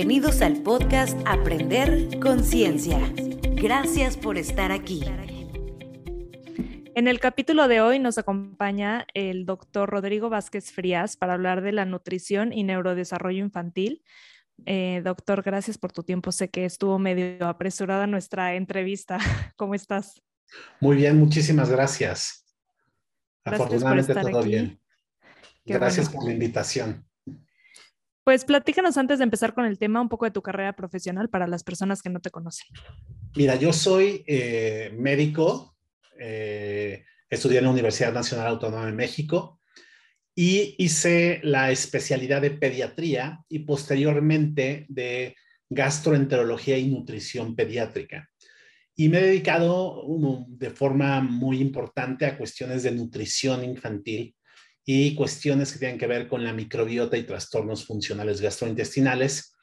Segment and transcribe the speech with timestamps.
[0.00, 2.98] Bienvenidos al podcast Aprender Conciencia.
[3.52, 5.04] Gracias por estar aquí.
[6.94, 11.72] En el capítulo de hoy nos acompaña el doctor Rodrigo Vázquez Frías para hablar de
[11.72, 14.02] la nutrición y neurodesarrollo infantil.
[14.64, 16.32] Eh, doctor, gracias por tu tiempo.
[16.32, 19.18] Sé que estuvo medio apresurada nuestra entrevista.
[19.56, 20.22] ¿Cómo estás?
[20.80, 22.46] Muy bien, muchísimas gracias.
[23.44, 24.80] Afortunadamente todo bien.
[25.66, 27.04] gracias por la invitación.
[28.24, 31.46] Pues platícanos antes de empezar con el tema un poco de tu carrera profesional para
[31.46, 32.66] las personas que no te conocen.
[33.34, 35.76] Mira, yo soy eh, médico,
[36.18, 39.60] eh, estudié en la Universidad Nacional Autónoma de México
[40.34, 45.36] y hice la especialidad de pediatría y posteriormente de
[45.68, 48.28] gastroenterología y nutrición pediátrica.
[48.96, 50.04] Y me he dedicado
[50.48, 54.34] de forma muy importante a cuestiones de nutrición infantil
[54.84, 59.54] y cuestiones que tienen que ver con la microbiota y trastornos funcionales gastrointestinales,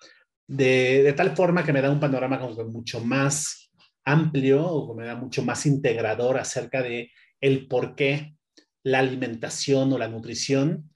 [0.48, 3.72] de, tal forma que me da un panorama como mucho más
[4.06, 8.36] amplio o me da mucho más integrador acerca de el por qué
[8.84, 10.90] la alimentación o la nutrición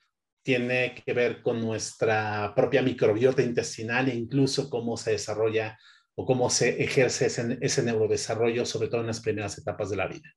[0.44, 5.78] tiene que ver con nuestra propia microbiota intestinal e incluso cómo se desarrolla
[6.16, 10.34] o cómo se ejerce ese neurodesarrollo, sobre todo en las primeras etapas de la vida.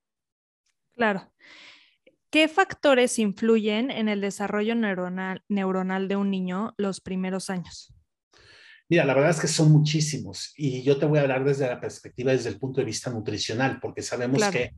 [0.95, 1.33] Claro.
[2.35, 7.95] ¿Qué factores influyen en el desarrollo neuronal, neuronal de un niño los primeros años?
[8.89, 11.81] Mira, la verdad es que son muchísimos y yo te voy a hablar desde la
[11.81, 14.73] perspectiva, desde el punto de vista nutricional, porque sabemos que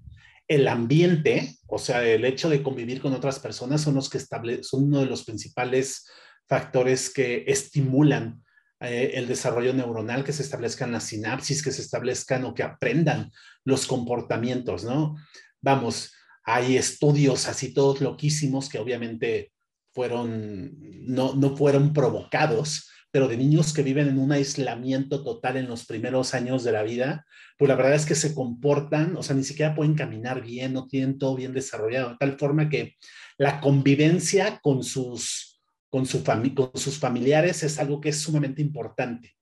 [0.47, 4.85] el ambiente, o sea, el hecho de convivir con otras personas son los que son
[4.85, 6.07] uno de los principales
[6.47, 8.45] factores que estimulan
[8.81, 13.33] eh, el desarrollo neuronal, que se establezcan las sinapsis, que se establezcan o que aprendan
[13.65, 15.17] los comportamientos, ¿no?
[15.63, 16.13] Vamos,
[16.47, 19.53] hay estudios así todos loquísimos que obviamente
[19.93, 20.73] fueron,
[21.05, 25.87] no, no fueron provocados, pero de niños que viven en un aislamiento total en los
[25.87, 27.27] primeros años de la vida,
[27.59, 30.87] pues la verdad es que se comportan, o sea, ni siquiera pueden caminar bien, no
[30.87, 32.95] tienen todo bien desarrollado, de tal forma que
[33.39, 35.61] la convivencia con sus,
[35.91, 39.33] con, su con sus familiares es algo que es sumamente importante.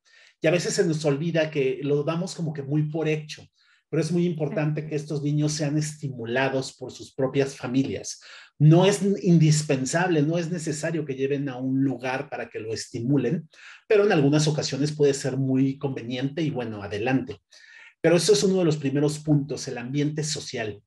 [0.40, 3.44] Y a veces se nos olvida que lo damos como que muy por hecho
[3.94, 8.20] pero es muy importante que estos niños sean estimulados por sus propias familias.
[8.58, 13.48] No es indispensable, no es necesario que lleven a un lugar para que lo estimulen,
[13.86, 17.36] pero en algunas ocasiones puede ser muy conveniente y bueno, adelante.
[18.00, 20.82] Pero eso es uno de los primeros puntos, el ambiente social.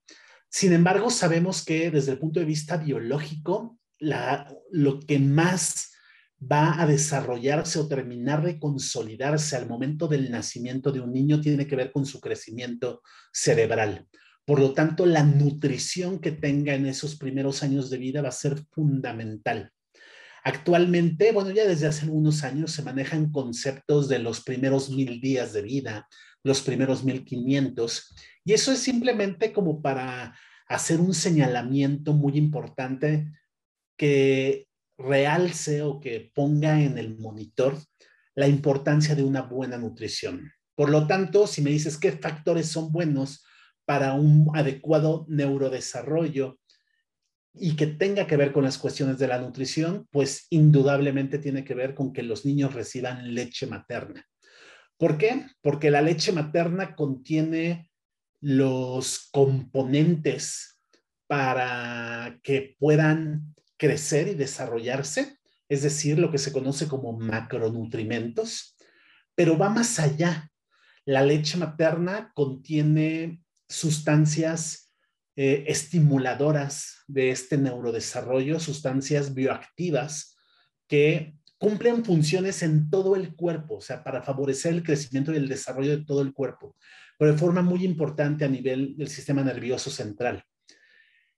[0.50, 5.94] Sin embargo, sabemos que desde el punto de vista biológico, lo que más
[6.40, 11.66] va a desarrollarse o terminar de consolidarse al momento del nacimiento de un niño tiene
[11.66, 14.08] que ver con su crecimiento cerebral.
[14.46, 18.31] Por lo tanto, la nutrición que tenga en esos primeros años de vida va a
[18.31, 19.72] ser fundamental.
[20.44, 25.52] Actualmente, bueno, ya desde hace algunos años se manejan conceptos de los primeros mil días
[25.52, 26.08] de vida,
[26.44, 28.16] los primeros mil quinientos,
[28.46, 30.34] y eso es simplemente como para
[30.70, 33.30] hacer un señalamiento muy importante
[33.97, 34.66] que
[34.97, 37.78] realce o que ponga en el monitor
[38.35, 40.52] la importancia de una buena nutrición.
[40.75, 43.44] Por lo tanto, si me dices qué factores son buenos
[43.85, 46.59] para un adecuado neurodesarrollo
[47.53, 51.74] y que tenga que ver con las cuestiones de la nutrición, pues indudablemente tiene que
[51.74, 54.25] ver con que los niños reciban leche materna.
[54.97, 55.46] ¿Por qué?
[55.62, 57.90] Porque la leche materna contiene
[58.41, 60.79] los componentes
[61.28, 65.38] para que puedan crecer y desarrollarse,
[65.70, 68.76] es decir, lo que se conoce como macronutrimentos,
[69.36, 70.52] pero va más allá.
[71.06, 74.92] La leche materna contiene sustancias
[75.36, 80.36] eh, estimuladoras de este neurodesarrollo, sustancias bioactivas
[80.88, 85.48] que cumplen funciones en todo el cuerpo, o sea, para favorecer el crecimiento y el
[85.48, 86.76] desarrollo de todo el cuerpo,
[87.18, 90.44] pero de forma muy importante a nivel del sistema nervioso central.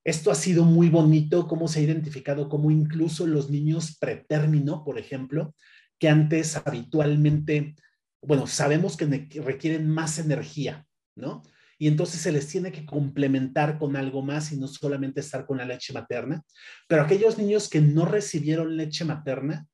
[0.04, 4.98] Esto ha sido muy bonito, cómo se ha identificado como incluso los niños pretérmino, por
[4.98, 5.56] ejemplo,
[6.00, 7.76] que antes habitualmente,
[8.22, 9.06] bueno, sabemos que
[9.42, 10.86] requieren más energía,
[11.16, 11.44] ¿no?
[11.78, 15.58] Y entonces se les tiene que complementar con algo más y no solamente estar con
[15.58, 16.44] la leche materna.
[16.88, 19.66] Pero aquellos niños que no recibieron leche materna,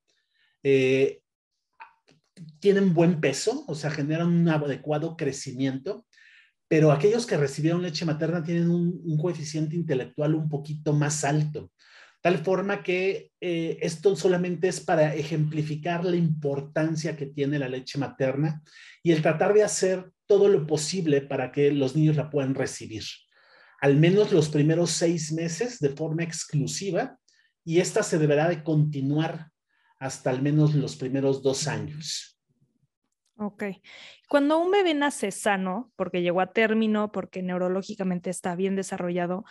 [0.63, 1.21] eh,
[2.59, 6.05] tienen buen peso, o sea, generan un adecuado crecimiento
[6.67, 11.71] pero aquellos que recibieron leche materna tienen un, coeficiente intelectual un poquito más alto.
[12.21, 17.99] Tal forma que eh, esto solamente es para ejemplificar la importancia que tiene la leche
[17.99, 18.63] materna
[19.03, 23.03] y el tratar de hacer todo lo posible para que los niños la puedan recibir.
[23.79, 27.19] Al menos los primeros seis meses de forma exclusiva
[27.63, 29.51] y esta se deberá de continuar
[29.99, 32.34] hasta al menos los primeros dos años.
[33.37, 33.63] Ok.
[34.29, 39.43] Cuando un bebé nace sano, porque llegó a término, porque neurológicamente está bien desarrollado,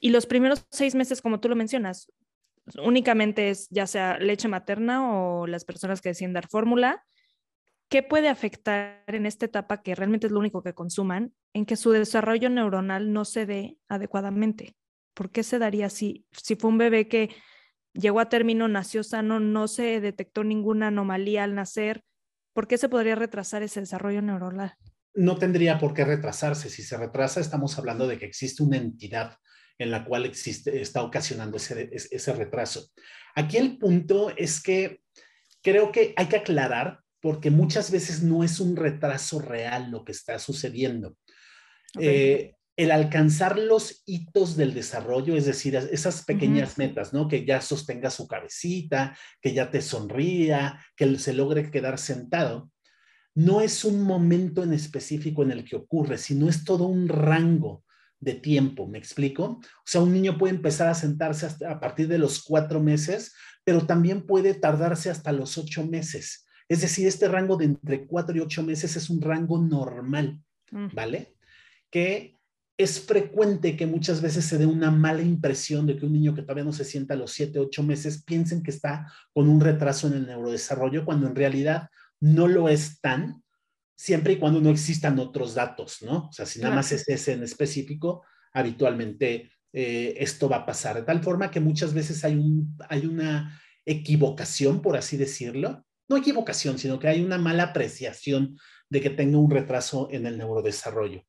[0.00, 2.12] y los primeros seis meses, como tú lo mencionas,
[2.82, 7.04] únicamente es ya sea leche materna o las personas que deciden dar fórmula,
[7.88, 11.76] ¿qué puede afectar en esta etapa que realmente es lo único que consuman, en que
[11.76, 14.76] su desarrollo neuronal no se dé adecuadamente?
[15.12, 16.26] ¿Por qué se daría así?
[16.32, 17.30] Si fue un bebé que
[17.92, 22.02] llegó a término, nació sano, no se detectó ninguna anomalía al nacer,
[22.54, 24.74] ¿por qué se podría retrasar ese desarrollo neuronal?
[25.14, 26.70] No tendría por qué retrasarse.
[26.70, 29.36] Si se retrasa, estamos hablando de que existe una entidad
[29.76, 32.88] en la cual existe, está ocasionando ese, ese retraso.
[33.34, 35.02] Aquí el punto es que
[35.62, 40.12] creo que hay que aclarar porque muchas veces no es un retraso real lo que
[40.12, 41.16] está sucediendo.
[41.98, 47.28] Eh, el alcanzar los hitos del desarrollo, es decir, esas pequeñas metas, ¿no?
[47.28, 52.70] Que ya sostenga su cabecita, que ya te sonría, que se logre quedar sentado,
[53.34, 57.84] no es un momento en específico en el que ocurre, sino es todo un rango
[58.20, 59.44] de tiempo, ¿me explico?
[59.44, 63.34] O sea, un niño puede empezar a sentarse a partir de los cuatro meses,
[63.64, 66.46] pero también puede tardarse hasta los ocho meses.
[66.68, 70.40] Es decir, este rango de entre cuatro y ocho meses es un rango normal.
[70.92, 71.34] ¿vale?
[71.90, 72.33] Que
[72.76, 76.42] es frecuente que muchas veces se dé una mala impresión de que un niño que
[76.42, 80.08] todavía no se sienta a los siete, ocho meses piensen que está con un retraso
[80.08, 81.88] en el neurodesarrollo, cuando en realidad
[82.20, 83.42] no lo es tan,
[83.96, 86.28] siempre y cuando no existan otros datos, ¿no?
[86.28, 90.96] O sea, si nada más es ese en específico, habitualmente eh, esto va a pasar.
[90.96, 95.86] De tal forma que muchas veces hay, un, hay una equivocación, por así decirlo.
[96.08, 98.58] No equivocación, sino que hay una mala apreciación
[98.90, 101.24] de que tenga un retraso en el neurodesarrollo.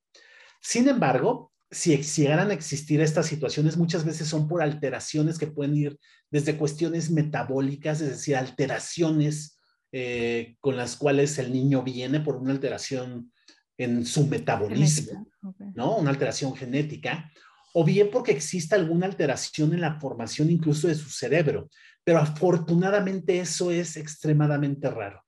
[0.61, 5.75] Sin embargo, si llegaran a existir estas situaciones, muchas veces son por alteraciones que pueden
[5.75, 5.99] ir
[6.29, 9.59] desde cuestiones metabólicas, es decir, alteraciones
[9.91, 13.31] eh, con las cuales el niño viene por una alteración
[13.77, 15.27] en su metabolismo,
[15.73, 15.97] ¿no?
[15.97, 17.29] Una alteración genética,
[17.73, 21.69] o bien porque existe alguna alteración en la formación incluso de su cerebro,
[22.03, 25.21] pero afortunadamente eso es extremadamente raro.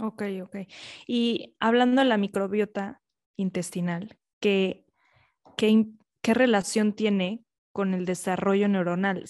[0.00, 0.56] Ok, ok.
[1.06, 3.00] Y hablando de la microbiota
[3.36, 4.84] intestinal, ¿qué,
[5.56, 5.86] qué,
[6.22, 9.24] qué relación tiene con el desarrollo neuronal?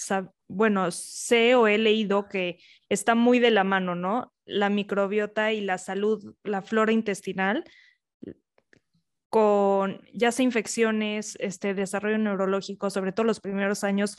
[0.47, 2.59] bueno, sé o he leído que
[2.89, 4.33] está muy de la mano, ¿no?
[4.45, 7.65] La microbiota y la salud, la flora intestinal,
[9.31, 14.17] con ya sea infecciones, este desarrollo neurológico, sobre todo los primeros años.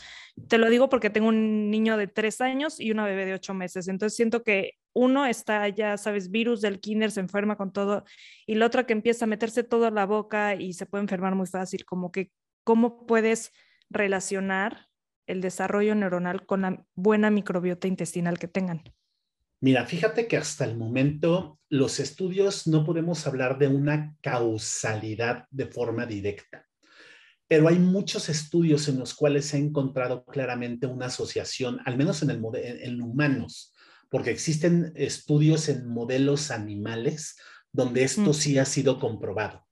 [0.50, 3.54] Te lo digo porque tengo un niño de tres años y una bebé de ocho
[3.54, 3.88] meses.
[3.88, 8.06] Entonces siento que uno está ya, sabes, virus del kinder, se enferma con todo,
[8.48, 11.36] y la otra que empieza a meterse todo a la boca y se puede enfermar
[11.36, 12.32] muy fácil, como que,
[12.64, 13.52] ¿cómo puedes
[13.90, 14.88] relacionar
[15.28, 18.84] el desarrollo neuronal con la buena microbiota intestinal que tengan?
[19.60, 25.66] Mira, fíjate que hasta el momento los estudios no podemos hablar de una causalidad de
[25.66, 26.66] forma directa,
[27.48, 32.24] pero hay muchos estudios en los cuales se ha encontrado claramente una asociación, al menos
[32.24, 33.74] en, el, en humanos,
[34.10, 37.36] porque existen estudios en modelos animales
[37.72, 38.34] donde esto mm.
[38.34, 39.66] sí ha sido comprobado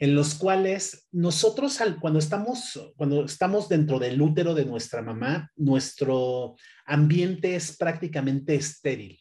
[0.00, 6.56] en los cuales nosotros cuando estamos cuando estamos dentro del útero de nuestra mamá, nuestro
[6.86, 9.20] ambiente es prácticamente estéril.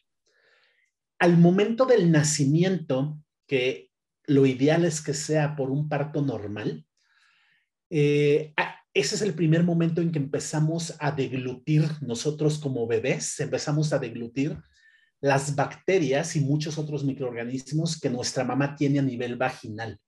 [1.19, 3.91] Al momento del nacimiento, que
[4.25, 6.85] lo ideal es que sea por un parto normal,
[7.89, 8.53] eh,
[8.93, 13.99] ese es el primer momento en que empezamos a deglutir nosotros como bebés, empezamos a
[13.99, 14.57] deglutir
[15.21, 19.99] las bacterias y muchos otros microorganismos que nuestra mamá tiene a nivel vaginal.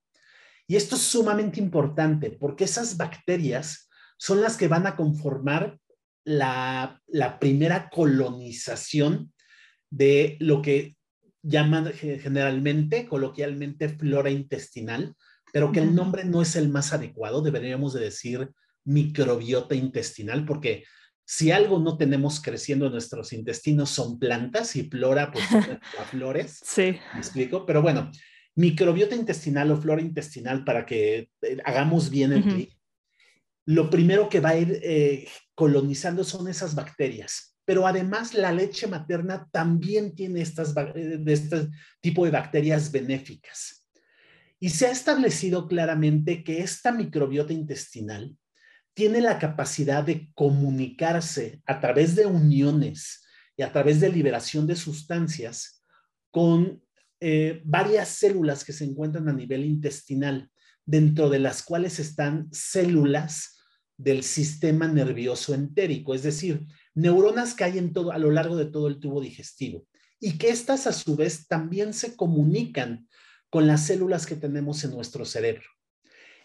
[0.67, 5.77] Y esto es sumamente importante porque esas bacterias son las que van a conformar
[6.23, 7.01] la,
[7.39, 9.33] primera colonización
[9.89, 10.95] de lo que
[11.41, 15.15] llaman generalmente, coloquialmente, flora intestinal,
[15.51, 18.49] pero que el nombre no es el más adecuado, deberíamos de decir
[18.85, 20.83] microbiota intestinal, porque
[21.25, 26.59] si algo no tenemos creciendo en nuestros intestinos son plantas y flora, pues son flores.
[26.63, 26.97] Sí.
[27.13, 27.65] ¿Me explico?
[27.65, 28.11] Pero bueno,
[28.55, 32.77] microbiota intestinal o flora intestinal para que eh, hagamos bien el clic,
[33.65, 37.57] lo primero que va a ir eh, colonizando son esas bacterias.
[37.63, 41.69] Pero además la leche materna también tiene estas, eh, de este
[42.01, 43.87] tipo de bacterias benéficas.
[44.59, 48.35] Y se ha establecido claramente que esta microbiota intestinal
[48.93, 53.23] tiene la capacidad de comunicarse a través de uniones
[53.55, 55.83] y a través de liberación de sustancias
[56.29, 56.83] con
[57.19, 60.49] eh, varias células que se encuentran a nivel intestinal,
[60.85, 63.59] dentro de las cuales están células
[63.97, 68.65] del sistema nervioso entérico, es decir, neuronas que hay en todo, a lo largo de
[68.65, 69.87] todo el tubo digestivo.
[70.23, 73.07] y que estas a su vez también se comunican
[73.49, 75.65] con las células que tenemos en nuestro cerebro.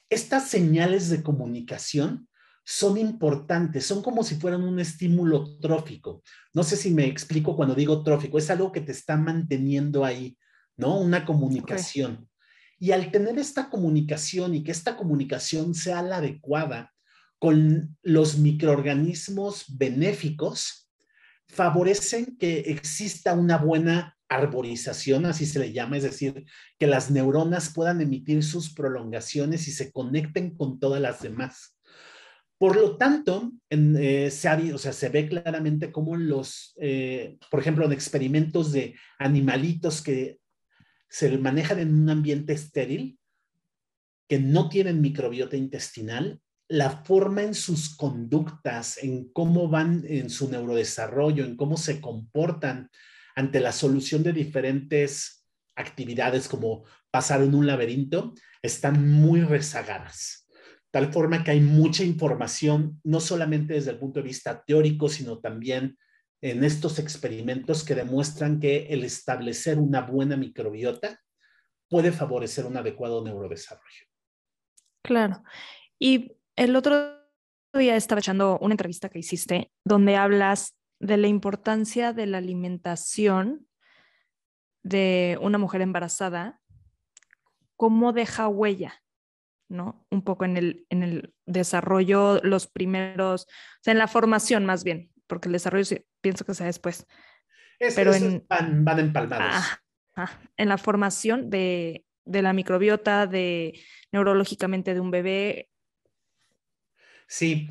[0.08, 2.26] Estas señales de comunicación
[2.68, 6.24] son importantes, son como si fueran un estímulo trófico.
[6.52, 10.36] No sé si me explico cuando digo trófico, es algo que te está manteniendo ahí,
[10.76, 10.98] ¿no?
[10.98, 12.28] Una comunicación.
[12.80, 16.92] Y al tener esta comunicación y que esta comunicación sea la adecuada
[17.38, 20.90] con los microorganismos benéficos,
[21.46, 26.44] favorecen que exista una buena arborización, así se le llama, es decir,
[26.80, 31.75] que las neuronas puedan emitir sus prolongaciones y se conecten con todas las demás.
[32.58, 38.94] Por lo tanto, eh, se, ve claramente cómo los, eh, por ejemplo, en experimentos de
[39.18, 40.38] animalitos que
[41.08, 43.18] se manejan en un ambiente estéril,
[44.26, 50.50] que no tienen microbiota intestinal, la forma en sus conductas, en cómo van en su
[50.50, 52.90] neurodesarrollo, en cómo se comportan
[53.36, 55.46] ante la solución de diferentes
[55.76, 60.45] actividades como pasar en un laberinto, están muy rezagadas
[60.96, 65.40] tal forma que hay mucha información, no solamente desde el punto de vista teórico, sino
[65.40, 65.98] también
[66.40, 71.20] en estos experimentos que demuestran que el establecer una buena microbiota
[71.90, 74.06] puede favorecer un adecuado neurodesarrollo.
[75.04, 75.42] Claro.
[75.98, 77.20] Y el otro
[77.74, 83.68] día estaba echando una entrevista que hiciste donde hablas de la importancia de la alimentación
[84.82, 86.58] de una mujer embarazada,
[87.76, 89.02] cómo deja huella
[89.68, 90.06] ¿no?
[90.10, 94.84] Un poco en el, en el desarrollo, los primeros, o sea, en la formación más
[94.84, 97.06] bien, porque el desarrollo pienso que sea después.
[97.94, 99.64] pero en, van, van empalmados.
[100.56, 103.80] en la formación de, de la microbiota, de
[104.12, 105.70] neurológicamente de un bebé.
[107.28, 107.68] Sí,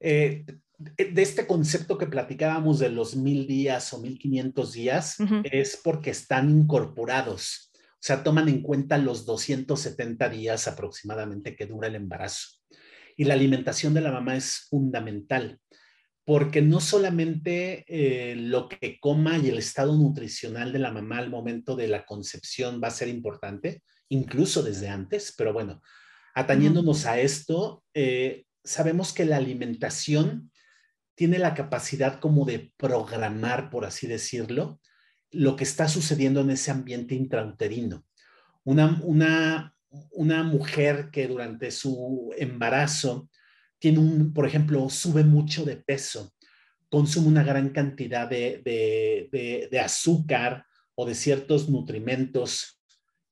[0.00, 0.44] eh,
[0.78, 6.10] de este concepto que platicábamos de los mil días o mil quinientos días, es porque
[6.10, 7.71] están incorporados
[8.02, 12.58] o sea, toman en cuenta los 270 días aproximadamente que dura el embarazo.
[13.16, 15.60] Y la alimentación de la mamá es fundamental,
[16.24, 21.30] porque no solamente eh, lo que coma y el estado nutricional de la mamá al
[21.30, 25.80] momento de la concepción va a ser importante, incluso desde antes, pero bueno,
[26.34, 30.50] atañéndonos a esto, eh, sabemos que la alimentación
[31.14, 34.80] tiene la capacidad como de programar, por así decirlo,
[35.32, 38.04] lo que está sucediendo en ese ambiente intrauterino.
[38.64, 39.74] Una, una,
[40.12, 43.28] una mujer que durante su embarazo
[43.78, 46.32] tiene un, por ejemplo, sube mucho de peso,
[46.88, 52.80] consume una gran cantidad de, de, azúcar o de ciertos nutrimentos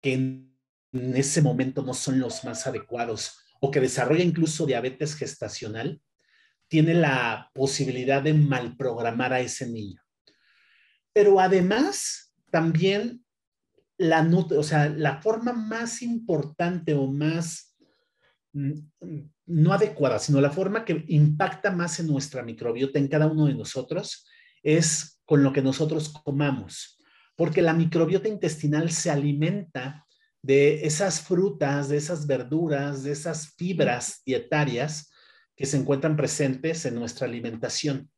[0.00, 0.56] que en
[0.92, 6.00] ese momento no son los más adecuados o que desarrolla incluso diabetes gestacional,
[6.66, 10.00] tiene la posibilidad de malprogramar a ese niño.
[11.12, 13.24] Pero además, también
[13.98, 14.22] la,
[14.56, 17.76] o sea, la forma más importante o más
[18.52, 18.72] mm,
[19.46, 23.54] no adecuada, sino la forma que impacta más en nuestra microbiota, en cada uno de
[23.54, 24.26] nosotros,
[24.62, 26.98] es con lo que nosotros comamos.
[27.36, 30.06] Porque la microbiota intestinal se alimenta
[30.42, 35.10] de esas frutas, de esas verduras, de esas fibras dietarias
[35.54, 38.10] que se encuentran presentes en nuestra alimentación.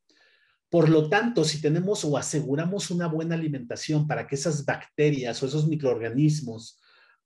[0.72, 5.46] Por lo tanto, si tenemos o aseguramos una buena alimentación para que esas bacterias o
[5.46, 6.80] esos microorganismos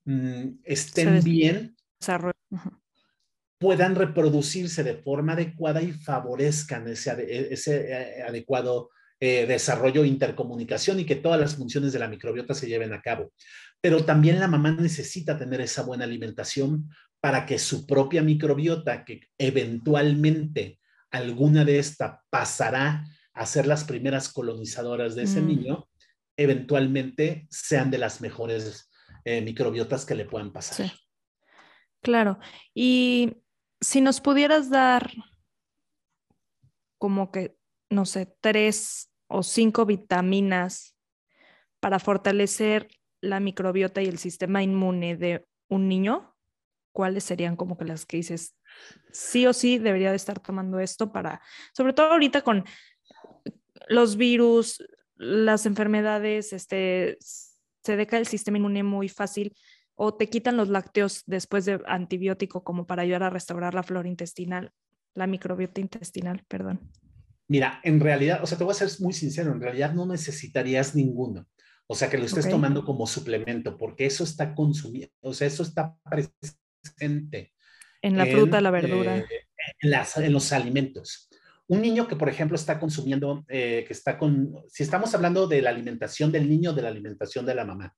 [0.05, 1.77] mm, estén bien,
[3.57, 10.99] puedan reproducirse de forma adecuada y favorezcan ese, e, eh, adecuado eh, desarrollo e intercomunicación
[10.99, 13.33] y que todas las funciones de la microbiota se lleven a cabo.
[13.81, 19.21] Pero también la mamá necesita tener esa buena alimentación para que su propia microbiota, que
[19.39, 20.81] eventualmente
[21.13, 23.05] alguna de esta pasará
[23.37, 25.47] a ser las primeras colonizadoras de ese mm.
[25.47, 25.89] niño,
[26.39, 28.91] eventualmente sean de las mejores
[29.25, 30.91] eh, microbiotas que le puedan pasar.
[32.03, 32.39] Claro.
[32.75, 33.43] Y
[33.81, 35.11] si nos pudieras dar
[36.99, 37.57] como que,
[37.91, 40.97] no sé, tres o cinco vitaminas
[41.79, 42.89] para fortalecer
[43.21, 46.35] la microbiota y el sistema inmune de un niño,
[46.93, 48.57] ¿cuáles serían como que las que dices,
[49.13, 51.43] sí o sí debería de estar tomando esto para,
[51.75, 52.65] sobre todo ahorita con
[53.87, 54.85] los virus,
[55.17, 59.57] las enfermedades, este, se deca el sistema inmune muy fácil
[59.95, 64.09] o te quitan los lácteos después de antibiótico como para ayudar a restaurar la flora
[64.09, 64.73] intestinal,
[65.15, 66.93] la microbiota intestinal, perdón.
[67.49, 70.95] Mira, en realidad, o sea, te voy a ser muy sincero, en realidad no necesitarías
[70.95, 71.47] ninguno.
[71.87, 75.63] O sea, que lo estés tomando como suplemento, porque eso está consumido, o sea, eso
[75.63, 77.55] está presente.
[78.03, 79.19] En la fruta, la verdura.
[79.19, 79.27] Eh,
[79.81, 81.26] en, en los alimentos.
[81.69, 85.63] Un niño que, por ejemplo, está consumiendo, eh, que está con, si estamos hablando de
[85.63, 87.95] la alimentación del niño, de la alimentación de la mamá.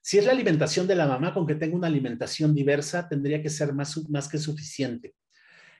[0.00, 3.50] Si es la alimentación de la mamá, con que tenga una alimentación diversa, tendría que
[3.50, 5.14] ser más, que suficiente.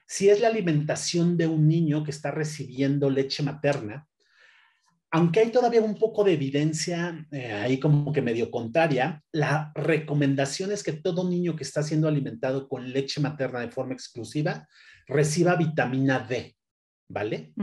[0.05, 4.07] Si es la alimentación de un niño que está recibiendo leche materna,
[5.11, 10.71] aunque hay todavía un poco de evidencia eh, ahí como que medio contraria, la recomendación
[10.71, 14.67] es que todo niño que está siendo alimentado con leche materna de forma exclusiva
[15.07, 16.55] reciba vitamina D,
[17.09, 17.53] ¿vale?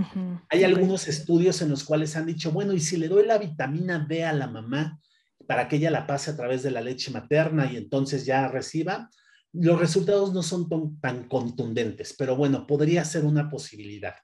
[0.51, 4.05] Hay algunos estudios en los cuales han dicho, bueno, y si le doy la vitamina
[4.07, 5.01] D a la mamá
[5.47, 9.09] para que ella la pase a través de la leche materna y entonces ya reciba,
[9.53, 10.69] los resultados no son
[11.01, 14.15] tan contundentes, pero bueno, podría ser una posibilidad.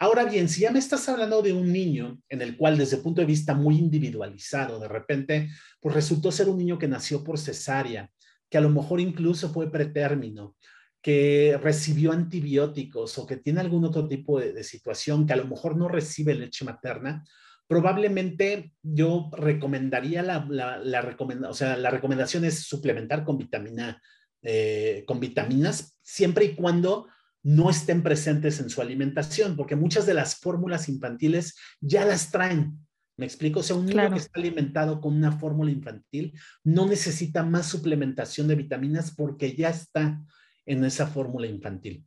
[0.00, 3.02] Ahora bien, si ya me estás hablando de un niño en el cual desde el
[3.02, 5.48] punto de vista muy individualizado, de repente,
[5.80, 8.10] pues resultó ser un niño que nació por cesárea,
[8.50, 10.56] que a lo mejor incluso fue pretérmino,
[11.02, 15.76] que recibió antibióticos o que tiene algún otro tipo de, situación, que a lo mejor
[15.76, 17.24] no recibe leche materna,
[17.66, 21.16] probablemente yo recomendaría la, la,
[21.48, 24.00] o sea, la recomendación es suplementar con vitamina,
[24.42, 27.08] eh, con vitaminas, siempre y cuando
[27.42, 32.78] no estén presentes en su alimentación, porque muchas de las fórmulas infantiles ya las traen.
[33.16, 33.60] ¿Me explico?
[33.60, 38.48] O sea, un niño que está alimentado con una fórmula infantil no necesita más suplementación
[38.48, 40.20] de vitaminas porque ya está
[40.66, 42.06] en esa fórmula infantil.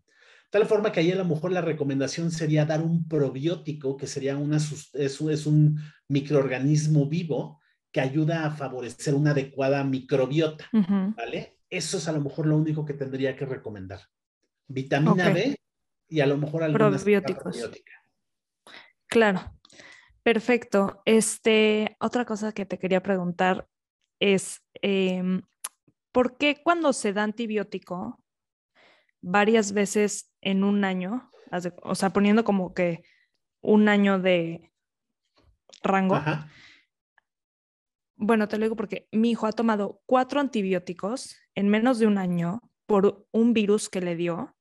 [0.49, 4.37] Tal forma que ahí a lo mejor la recomendación sería dar un probiótico, que sería
[4.37, 7.59] una, es, es un microorganismo vivo
[7.91, 10.69] que ayuda a favorecer una adecuada microbiota,
[11.15, 11.59] ¿vale?
[11.69, 14.01] Eso es a lo mejor lo único que tendría que recomendar
[14.67, 15.55] vitamina B
[16.09, 17.71] y a lo mejor alguna probióticos.
[19.07, 19.41] Claro,
[20.23, 21.01] perfecto.
[21.05, 23.67] Este, otra cosa que te quería preguntar
[24.19, 25.41] es, em,
[26.11, 28.24] ¿por qué cuando se da antibiótico
[29.25, 31.31] varias veces en un año,
[31.81, 33.03] o sea, poniendo como que
[33.59, 34.71] un año de
[35.81, 36.21] rango?
[38.15, 42.19] Bueno, te lo digo porque mi hijo ha tomado cuatro antibióticos en menos de un
[42.19, 44.55] año por un virus que le dio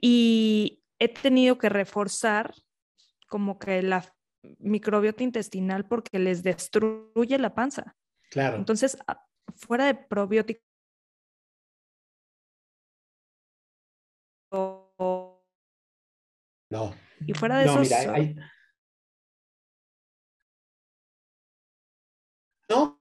[0.00, 2.54] y he tenido que reforzar
[3.28, 4.14] como que la
[4.58, 7.94] microbiota intestinal porque les destruye la panza.
[8.30, 8.56] Claro.
[8.56, 8.96] Entonces,
[9.54, 10.64] fuera de probióticos.
[16.74, 16.92] No.
[17.24, 17.88] Y fuera de esos.
[22.68, 23.00] No,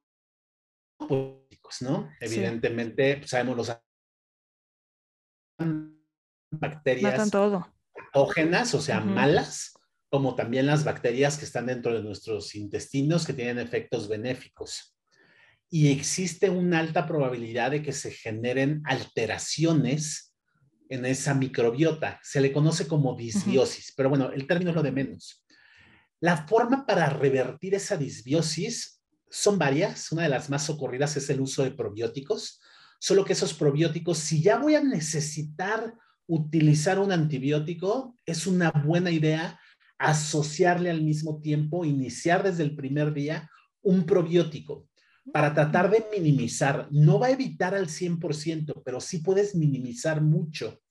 [1.81, 2.11] ¿no?
[2.19, 3.75] Evidentemente, sabemos los
[6.51, 9.73] bacterias patógenas, o sea, malas,
[10.11, 14.95] como también las bacterias que están dentro de nuestros intestinos que tienen efectos benéficos.
[15.71, 20.32] Y existe una alta probabilidad de que se generen alteraciones
[20.93, 22.19] en esa microbiota.
[22.21, 25.43] Se le conoce como disbiosis, pero bueno, el término es lo de menos.
[26.19, 30.11] La forma para revertir esa disbiosis son varias.
[30.11, 32.61] Una de las más ocurridas es el uso de probióticos,
[32.99, 35.93] solo que esos probióticos, si ya voy a necesitar
[36.27, 39.59] utilizar un antibiótico, es una buena idea
[39.97, 43.49] asociarle al mismo tiempo, iniciar desde el primer día
[43.81, 44.87] un probiótico
[45.31, 50.82] para tratar de minimizar, no va a evitar al 100%, pero sí puedes minimizar mucho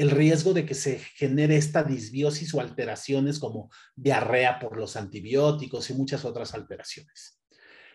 [0.00, 5.90] el riesgo de que se genere esta disbiosis o alteraciones como diarrea por los antibióticos
[5.90, 7.38] y muchas otras alteraciones.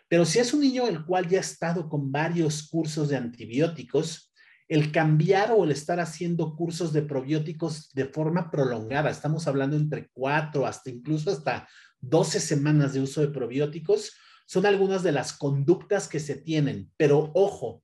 [0.08, 4.32] Pero si es un niño el cual ya ha estado con varios cursos de antibióticos,
[4.68, 10.10] el cambiar o el estar haciendo cursos de probióticos de forma prolongada, estamos hablando entre
[10.14, 11.68] cuatro hasta incluso hasta
[12.02, 14.14] 12 semanas de uso de probióticos,
[14.46, 16.92] son algunas de las conductas que se tienen.
[16.98, 17.82] Pero ojo,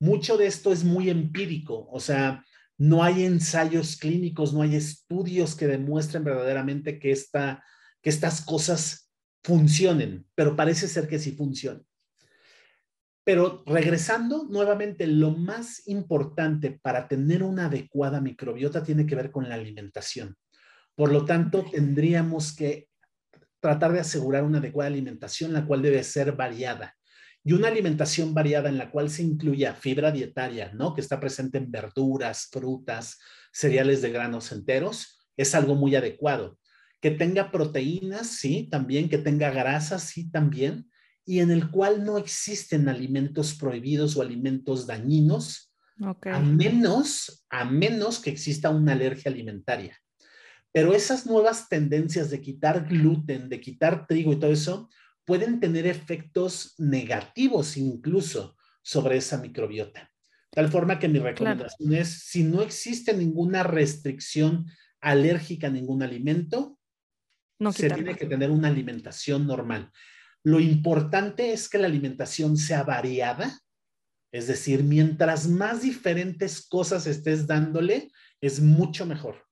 [0.00, 2.44] mucho de esto es muy empírico, o sea,
[2.80, 7.62] no hay ensayos clínicos, no hay estudios que demuestren verdaderamente que, esta,
[8.00, 9.12] que estas cosas
[9.44, 11.84] funcionen, pero parece ser que sí funcionan.
[13.22, 19.46] Pero regresando nuevamente, lo más importante para tener una adecuada microbiota tiene que ver con
[19.46, 20.34] la alimentación.
[20.94, 22.88] Por lo tanto, tendríamos que
[23.60, 26.96] tratar de asegurar una adecuada alimentación, la cual debe ser variada.
[27.44, 30.94] Y una alimentación variada en la cual se incluya fibra dietaria, ¿no?
[30.94, 33.18] Que está presente en verduras, frutas,
[33.52, 36.58] cereales de granos enteros, es algo muy adecuado.
[37.00, 39.08] Que tenga proteínas, sí, también.
[39.08, 40.90] Que tenga grasas, sí, también
[41.30, 45.72] y en el cual no existen alimentos prohibidos o alimentos dañinos,
[46.24, 49.96] a menos, a menos que exista una alergia alimentaria.
[50.72, 54.88] Pero esas nuevas tendencias de quitar gluten, de quitar trigo y todo eso,
[55.30, 60.10] pueden tener efectos negativos incluso sobre esa microbiota.
[60.50, 64.66] Tal forma que mi recomendación es, si no existe ninguna restricción
[65.00, 66.80] alérgica a ningún alimento,
[67.60, 69.92] no se tiene que tener una alimentación normal.
[70.42, 73.56] Lo importante es que la alimentación sea variada,
[74.32, 79.46] es decir, mientras más diferentes cosas estés dándole, es mucho mejor.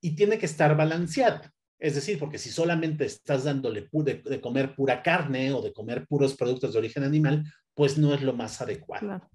[0.00, 1.52] Y tiene que estar balanceada.
[1.78, 6.36] Es decir, porque si solamente estás dándole de, comer pura carne o de comer puros
[6.36, 9.06] productos de origen animal, pues no es lo más adecuado.
[9.06, 9.30] Claro.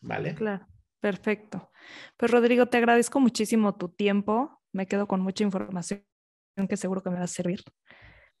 [0.00, 0.34] ¿Vale?
[0.36, 0.66] Claro,
[1.00, 1.72] perfecto.
[2.16, 4.62] Pues Rodrigo, te agradezco muchísimo tu tiempo.
[4.72, 6.04] Me quedo con mucha información
[6.68, 7.64] que seguro que me va a servir.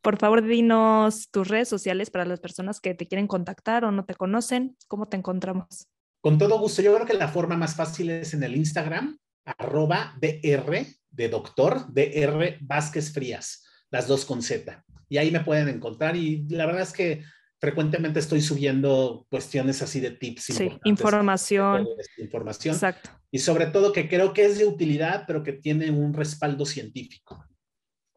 [0.02, 4.04] Por favor, dinos tus redes sociales para las personas que te quieren contactar o no
[4.04, 4.76] te conocen.
[4.86, 5.88] ¿Cómo te encontramos?
[6.20, 6.82] Con todo gusto.
[6.82, 11.92] Yo creo que la forma más fácil es en el Instagram, arroba DR de doctor,
[11.92, 14.84] DR Vázquez Frías, las dos con Z.
[15.08, 17.22] Y ahí me pueden encontrar y la verdad es que
[17.58, 20.44] frecuentemente estoy subiendo cuestiones así de tips.
[20.44, 21.86] Sí, información.
[22.18, 22.74] Información.
[22.74, 23.10] Exacto.
[23.30, 27.44] Y sobre todo que creo que es de utilidad, pero que tiene un respaldo científico.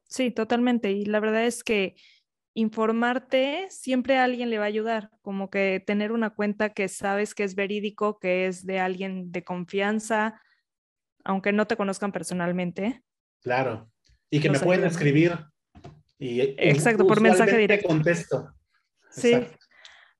[0.07, 0.91] Sí, totalmente.
[0.91, 1.95] Y la verdad es que
[2.53, 7.33] informarte siempre a alguien le va a ayudar, como que tener una cuenta que sabes
[7.33, 10.41] que es verídico, que es de alguien de confianza,
[11.23, 13.03] aunque no te conozcan personalmente.
[13.41, 13.89] Claro.
[14.29, 15.37] Y que me pueden escribir.
[16.17, 17.87] Y Exacto, por mensaje directo.
[17.87, 18.53] contesto.
[19.09, 19.35] Sí.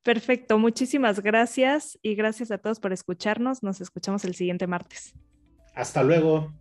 [0.04, 3.62] Perfecto, muchísimas gracias y gracias a todos por escucharnos.
[3.62, 5.14] Nos escuchamos el siguiente martes.
[5.76, 6.52] Hasta luego.